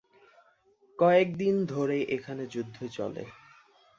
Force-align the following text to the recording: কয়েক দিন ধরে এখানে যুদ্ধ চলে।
কয়েক 0.99 1.29
দিন 1.37 1.55
ধরে 1.65 1.97
এখানে 2.15 2.43
যুদ্ধ 2.45 2.77
চলে। 2.91 3.23